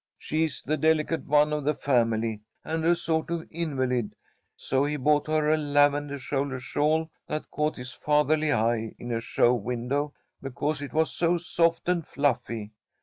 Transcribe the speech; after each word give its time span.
"She's 0.17 0.63
the 0.63 0.77
delicate 0.77 1.25
one 1.27 1.53
of 1.53 1.63
the 1.63 1.75
family, 1.75 2.41
and 2.65 2.83
a 2.83 2.95
sort 2.95 3.29
of 3.29 3.47
invalid. 3.51 4.15
So 4.57 4.83
he 4.83 4.97
bought 4.97 5.27
her 5.27 5.51
a 5.51 5.57
lavender 5.57 6.17
shoulder 6.17 6.59
shawl 6.59 7.11
that 7.27 7.51
caught 7.51 7.75
his 7.77 7.93
fatherly 7.93 8.51
eye 8.51 8.95
in 8.97 9.11
a 9.11 9.21
show 9.21 9.53
window, 9.53 10.15
because 10.41 10.81
it 10.81 10.91
was 10.91 11.13
so 11.13 11.37
soft 11.37 11.87
and 11.87 12.03
fluffy. 12.03 12.71